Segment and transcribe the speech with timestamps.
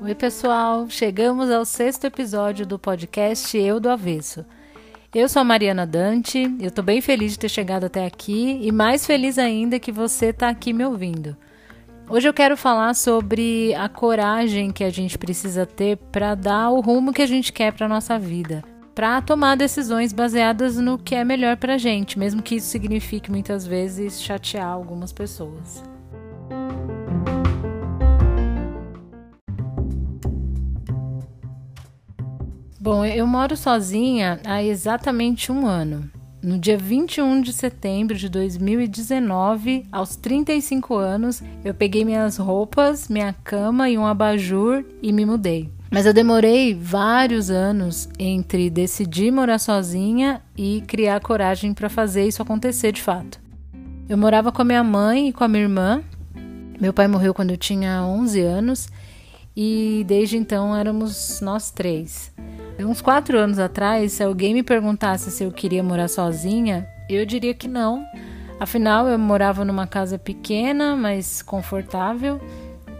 [0.00, 0.88] Oi, pessoal!
[0.88, 4.46] Chegamos ao sexto episódio do podcast Eu do Avesso.
[5.14, 8.72] Eu sou a Mariana Dante, eu tô bem feliz de ter chegado até aqui e
[8.72, 11.36] mais feliz ainda que você está aqui me ouvindo.
[12.08, 16.80] Hoje eu quero falar sobre a coragem que a gente precisa ter para dar o
[16.80, 18.64] rumo que a gente quer para nossa vida,
[18.96, 23.30] para tomar decisões baseadas no que é melhor para a gente, mesmo que isso signifique
[23.30, 25.84] muitas vezes chatear algumas pessoas.
[32.80, 36.10] Bom, eu moro sozinha há exatamente um ano.
[36.42, 43.34] No dia 21 de setembro de 2019, aos 35 anos, eu peguei minhas roupas, minha
[43.44, 45.75] cama e um abajur e me mudei.
[45.96, 52.42] Mas eu demorei vários anos entre decidir morar sozinha e criar coragem para fazer isso
[52.42, 53.40] acontecer de fato.
[54.06, 56.02] Eu morava com a minha mãe e com a minha irmã.
[56.78, 58.90] Meu pai morreu quando eu tinha 11 anos
[59.56, 62.30] e desde então éramos nós três.
[62.78, 67.54] Uns quatro anos atrás, se alguém me perguntasse se eu queria morar sozinha, eu diria
[67.54, 68.04] que não.
[68.60, 72.38] Afinal, eu morava numa casa pequena, mas confortável,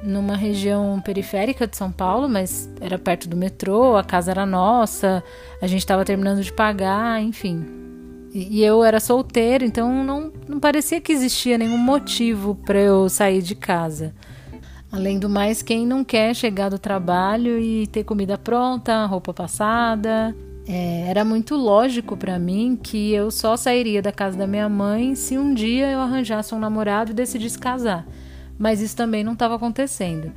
[0.07, 5.23] numa região periférica de São Paulo, mas era perto do metrô, a casa era nossa,
[5.61, 7.65] a gente estava terminando de pagar, enfim.
[8.33, 13.41] E, eu era solteira, então não, não parecia que existia nenhum motivo para eu sair
[13.41, 14.15] de casa.
[14.93, 20.35] Além do mais, quem não quer chegar do trabalho e ter comida pronta, roupa passada?
[20.69, 25.15] É, era muito lógico para mim que eu só sairia da casa da minha mãe
[25.15, 28.07] se um dia eu arranjasse um namorado e decidisse casar.
[28.59, 30.33] Mas isso também não estava acontecendo.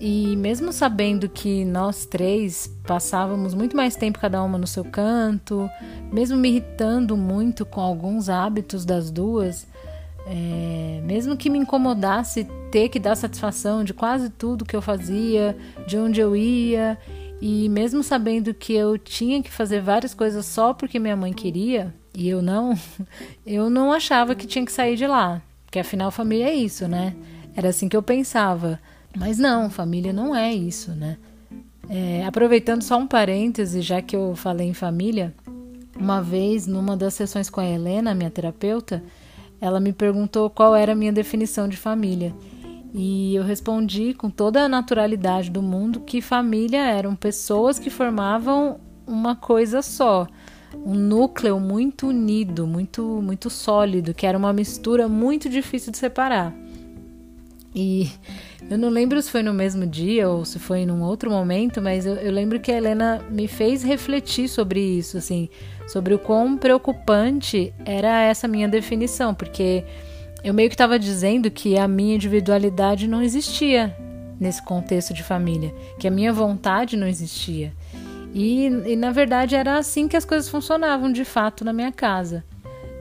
[0.00, 5.70] E mesmo sabendo que nós três passávamos muito mais tempo cada uma no seu canto,
[6.12, 9.66] mesmo me irritando muito com alguns hábitos das duas,
[10.26, 15.56] é, mesmo que me incomodasse ter que dar satisfação de quase tudo que eu fazia,
[15.86, 16.98] de onde eu ia,
[17.40, 21.94] e mesmo sabendo que eu tinha que fazer várias coisas só porque minha mãe queria,
[22.12, 22.74] e eu não,
[23.46, 25.40] eu não achava que tinha que sair de lá,
[25.74, 27.16] porque afinal família é isso, né?
[27.56, 28.78] Era assim que eu pensava.
[29.16, 31.16] Mas não, família não é isso, né?
[31.90, 35.34] É, aproveitando só um parêntese, já que eu falei em família,
[35.98, 39.02] uma vez numa das sessões com a Helena, minha terapeuta,
[39.60, 42.32] ela me perguntou qual era a minha definição de família.
[42.94, 48.78] E eu respondi com toda a naturalidade do mundo que família eram pessoas que formavam
[49.04, 50.28] uma coisa só,
[50.84, 56.54] um núcleo muito unido, muito muito sólido, que era uma mistura muito difícil de separar.
[57.74, 58.08] E
[58.70, 62.06] eu não lembro se foi no mesmo dia ou se foi num outro momento, mas
[62.06, 65.48] eu, eu lembro que a Helena me fez refletir sobre isso, assim,
[65.88, 69.84] sobre o quão preocupante era essa minha definição, porque
[70.42, 73.94] eu meio que estava dizendo que a minha individualidade não existia
[74.38, 77.72] nesse contexto de família, que a minha vontade não existia.
[78.34, 82.44] E, e na verdade era assim que as coisas funcionavam de fato na minha casa.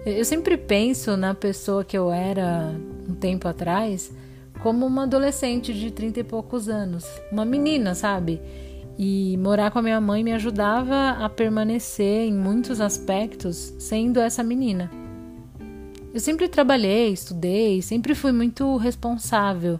[0.05, 2.71] Eu sempre penso na pessoa que eu era
[3.09, 4.13] um tempo atrás
[4.61, 8.39] como uma adolescente de 30 e poucos anos, uma menina, sabe?
[8.97, 14.43] E morar com a minha mãe me ajudava a permanecer em muitos aspectos sendo essa
[14.43, 14.91] menina.
[16.13, 19.79] Eu sempre trabalhei, estudei, sempre fui muito responsável,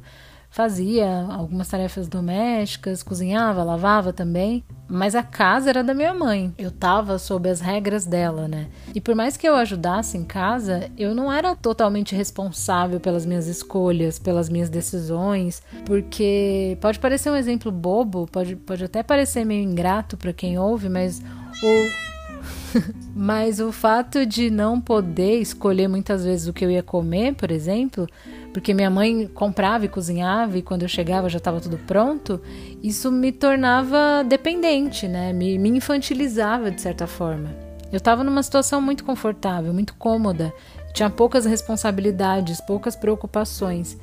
[0.53, 6.53] fazia algumas tarefas domésticas, cozinhava, lavava também, mas a casa era da minha mãe.
[6.59, 8.67] Eu tava sob as regras dela, né?
[8.93, 13.47] E por mais que eu ajudasse em casa, eu não era totalmente responsável pelas minhas
[13.47, 19.63] escolhas, pelas minhas decisões, porque pode parecer um exemplo bobo, pode, pode até parecer meio
[19.63, 21.19] ingrato para quem ouve, mas
[21.63, 22.12] o
[23.15, 27.51] mas o fato de não poder escolher muitas vezes o que eu ia comer, por
[27.51, 28.07] exemplo,
[28.53, 32.41] porque minha mãe comprava e cozinhava e quando eu chegava já estava tudo pronto,
[32.81, 35.33] isso me tornava dependente, né?
[35.33, 37.49] Me, me infantilizava de certa forma.
[37.91, 40.53] Eu estava numa situação muito confortável, muito cômoda,
[40.93, 43.97] tinha poucas responsabilidades, poucas preocupações.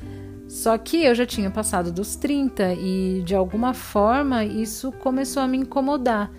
[0.49, 5.47] Só que eu já tinha passado dos 30 e de alguma forma isso começou a
[5.47, 6.31] me incomodar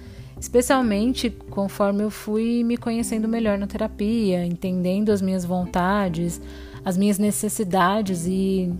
[0.41, 6.41] especialmente conforme eu fui me conhecendo melhor na terapia, entendendo as minhas vontades,
[6.83, 8.73] as minhas necessidades e,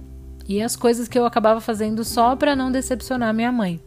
[0.49, 3.79] e as coisas que eu acabava fazendo só para não decepcionar minha mãe.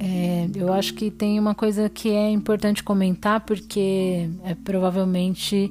[0.00, 5.68] É, eu acho que tem uma coisa que é importante comentar porque é provavelmente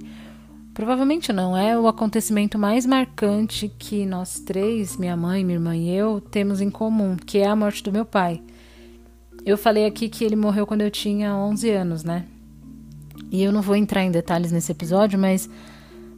[0.78, 5.90] Provavelmente não, é o acontecimento mais marcante que nós três, minha mãe, minha irmã e
[5.90, 8.40] eu, temos em comum, que é a morte do meu pai.
[9.44, 12.26] Eu falei aqui que ele morreu quando eu tinha 11 anos, né?
[13.32, 15.50] E eu não vou entrar em detalhes nesse episódio, mas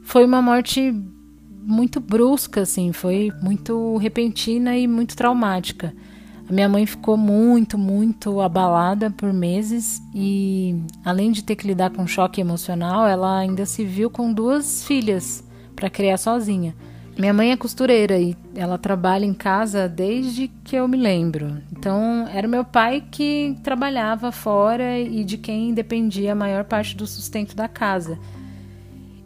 [0.01, 0.93] foi uma morte
[1.49, 5.95] muito brusca, assim, foi muito repentina e muito traumática.
[6.49, 11.91] A minha mãe ficou muito, muito abalada por meses e, além de ter que lidar
[11.91, 15.43] com choque emocional, ela ainda se viu com duas filhas
[15.75, 16.73] para criar sozinha.
[17.15, 21.61] Minha mãe é costureira e ela trabalha em casa desde que eu me lembro.
[21.71, 27.05] Então, era meu pai que trabalhava fora e de quem dependia a maior parte do
[27.05, 28.17] sustento da casa.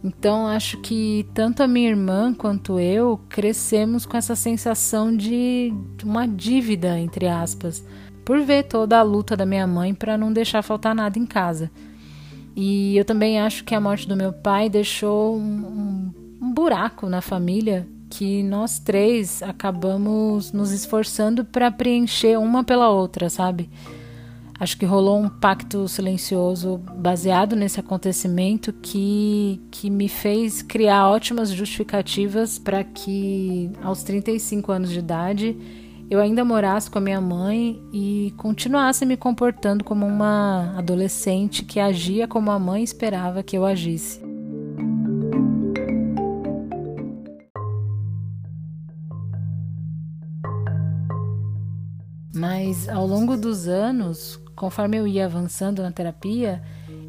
[0.04, 5.74] Então, acho que tanto a minha irmã quanto eu crescemos com essa sensação de
[6.04, 7.86] uma dívida, entre aspas,
[8.26, 11.72] por ver toda a luta da minha mãe para não deixar faltar nada em casa.
[12.56, 16.12] E eu também acho que a morte do meu pai deixou um,
[16.42, 23.30] um buraco na família que nós três acabamos nos esforçando para preencher uma pela outra,
[23.30, 23.70] sabe?
[24.64, 31.50] Acho que rolou um pacto silencioso baseado nesse acontecimento que, que me fez criar ótimas
[31.50, 35.58] justificativas para que, aos 35 anos de idade,
[36.10, 41.78] eu ainda morasse com a minha mãe e continuasse me comportando como uma adolescente que
[41.78, 44.23] agia como a mãe esperava que eu agisse.
[52.34, 56.62] Mas ao longo dos anos, conforme eu ia avançando na terapia,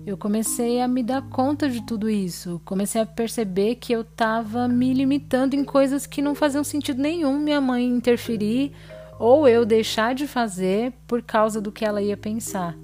[0.06, 2.61] eu comecei a me dar conta de tudo isso.
[2.65, 7.38] Comecei a perceber que eu estava me limitando em coisas que não faziam sentido nenhum
[7.38, 8.73] minha mãe interferir
[9.19, 12.77] ou eu deixar de fazer por causa do que ela ia pensar.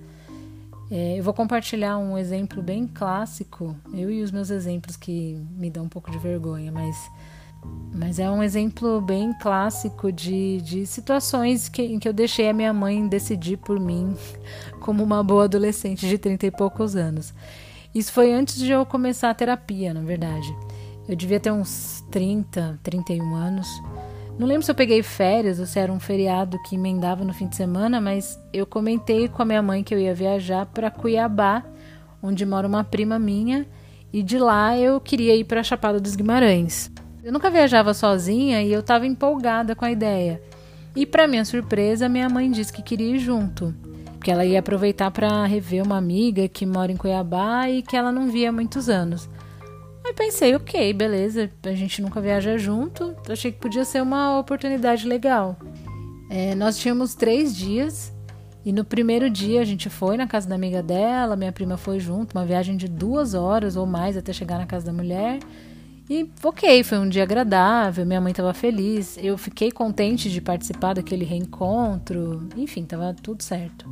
[0.91, 5.71] É, eu vou compartilhar um exemplo bem clássico, eu e os meus exemplos que me
[5.71, 6.97] dão um pouco de vergonha, mas
[7.93, 12.53] mas é um exemplo bem clássico de, de situações que, em que eu deixei a
[12.53, 14.15] minha mãe decidir por mim,
[14.81, 17.35] como uma boa adolescente de 30 e poucos anos.
[17.95, 20.49] Isso foi antes de eu começar a terapia, na verdade.
[21.09, 23.69] Eu devia ter uns 30, 31 anos.
[24.39, 27.49] Não lembro se eu peguei férias ou se era um feriado que emendava no fim
[27.49, 31.65] de semana, mas eu comentei com a minha mãe que eu ia viajar para Cuiabá,
[32.23, 33.67] onde mora uma prima minha,
[34.13, 36.91] e de lá eu queria ir para a Chapada dos Guimarães.
[37.23, 40.41] Eu nunca viajava sozinha e eu estava empolgada com a ideia.
[40.97, 43.75] E para minha surpresa, minha mãe disse que queria ir junto,
[44.23, 48.11] que ela ia aproveitar para rever uma amiga que mora em Cuiabá e que ela
[48.11, 49.29] não via há muitos anos.
[50.05, 55.07] Aí pensei, ok, beleza, a gente nunca viaja junto, achei que podia ser uma oportunidade
[55.07, 55.57] legal.
[56.31, 58.13] É, nós tínhamos três dias
[58.65, 62.01] e no primeiro dia a gente foi na casa da amiga dela, minha prima foi
[62.01, 65.39] junto, uma viagem de duas horas ou mais até chegar na casa da mulher.
[66.11, 70.95] E ok, foi um dia agradável, minha mãe estava feliz, eu fiquei contente de participar
[70.95, 73.89] daquele reencontro, enfim, estava tudo certo.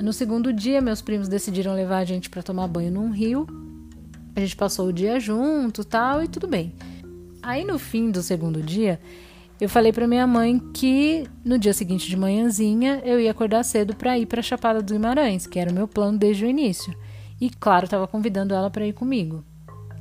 [0.00, 3.48] No segundo dia, meus primos decidiram levar a gente para tomar banho num rio.
[4.36, 6.72] A gente passou o dia junto, tal, e tudo bem.
[7.42, 9.00] Aí no fim do segundo dia,
[9.60, 13.96] eu falei para minha mãe que no dia seguinte de manhãzinha eu ia acordar cedo
[13.96, 16.94] para ir para Chapada dos Guimarães, que era o meu plano desde o início.
[17.40, 19.44] E claro, estava convidando ela para ir comigo.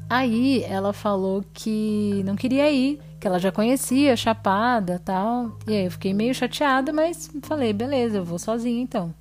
[0.10, 5.58] Aí ela falou que não queria ir, que ela já conhecia Chapada tal.
[5.68, 9.14] E aí eu fiquei meio chateada, mas falei, beleza, eu vou sozinha então.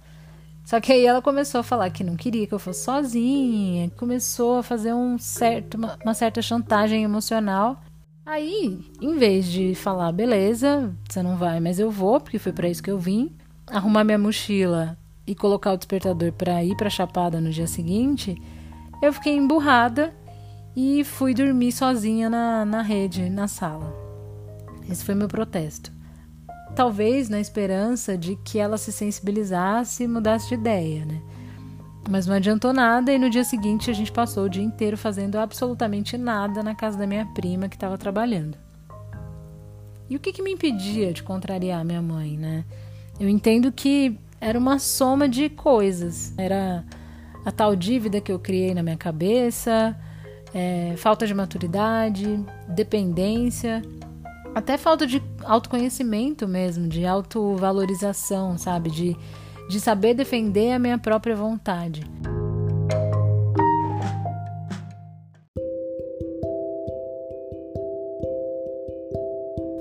[0.64, 4.58] Só que aí ela começou a falar que não queria que eu fosse sozinha, começou
[4.58, 7.82] a fazer um certo, uma, uma certa chantagem emocional.
[8.24, 12.68] Aí, em vez de falar, beleza, você não vai, mas eu vou, porque foi para
[12.68, 13.34] isso que eu vim,
[13.66, 18.36] arrumar minha mochila e colocar o despertador para ir para Chapada no dia seguinte,
[19.02, 20.14] eu fiquei emburrada
[20.80, 23.92] e fui dormir sozinha na, na rede, na sala.
[24.88, 25.90] Esse foi meu protesto.
[26.76, 31.20] Talvez na esperança de que ela se sensibilizasse e mudasse de ideia, né?
[32.08, 35.36] Mas não adiantou nada e no dia seguinte a gente passou o dia inteiro fazendo
[35.36, 38.56] absolutamente nada na casa da minha prima que estava trabalhando.
[40.08, 42.64] E o que, que me impedia de contrariar minha mãe, né?
[43.18, 46.32] Eu entendo que era uma soma de coisas.
[46.38, 46.84] Era
[47.44, 49.98] a tal dívida que eu criei na minha cabeça,
[50.54, 53.82] é, falta de maturidade, dependência,
[54.54, 58.90] até falta de autoconhecimento mesmo, de autovalorização, sabe?
[58.90, 59.16] De,
[59.68, 62.02] de saber defender a minha própria vontade.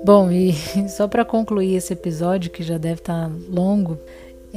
[0.04, 0.54] Bom, e
[0.88, 3.98] só para concluir esse episódio, que já deve estar tá longo,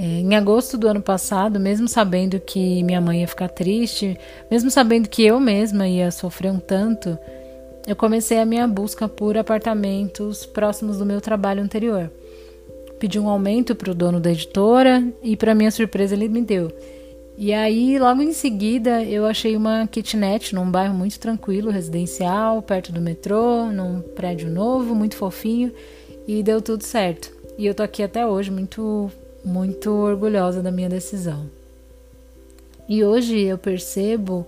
[0.04, 4.18] em agosto do ano passado, mesmo sabendo que minha mãe ia ficar triste,
[4.50, 7.18] mesmo sabendo que eu mesma ia sofrer um tanto,
[7.86, 12.12] eu comecei a minha busca por apartamentos próximos do meu trabalho anterior.
[13.00, 16.72] pedi um aumento para o dono da editora e, para minha surpresa, ele me deu.
[17.38, 22.92] E aí, logo em seguida, eu achei uma kitnet num bairro muito tranquilo, residencial, perto
[22.92, 25.72] do metrô, num prédio novo, muito fofinho,
[26.28, 27.32] e deu tudo certo.
[27.58, 29.12] E eu tô aqui até hoje, muito,
[29.44, 31.50] muito orgulhosa da minha decisão.
[32.88, 34.46] E hoje eu percebo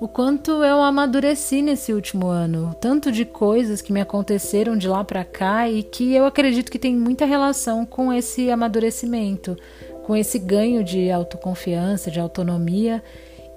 [0.00, 5.04] o quanto eu amadureci nesse último ano, tanto de coisas que me aconteceram de lá
[5.04, 9.56] para cá e que eu acredito que tem muita relação com esse amadurecimento,
[10.04, 13.02] com esse ganho de autoconfiança, de autonomia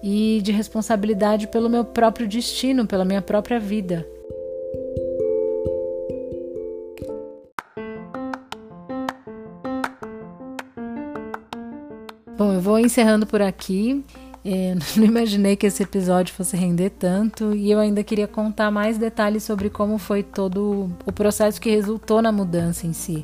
[0.04, 4.08] e de responsabilidade pelo meu próprio destino, pela minha própria vida.
[12.66, 14.04] Vou encerrando por aqui.
[14.44, 18.98] É, não imaginei que esse episódio fosse render tanto e eu ainda queria contar mais
[18.98, 23.24] detalhes sobre como foi todo o processo que resultou na mudança em si.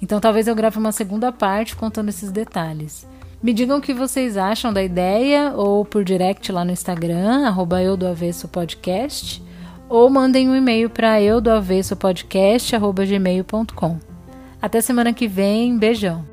[0.00, 3.04] Então talvez eu grave uma segunda parte contando esses detalhes.
[3.42, 7.80] Me digam o que vocês acham da ideia, ou por direct lá no Instagram, arroba
[7.80, 9.40] eu do avesso podcast,
[9.88, 13.98] ou mandem um e-mail para eu do avesso podcast, arroba gmail.com.
[14.60, 16.27] Até semana que vem, beijão!